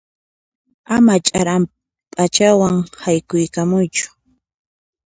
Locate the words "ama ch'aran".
0.95-1.63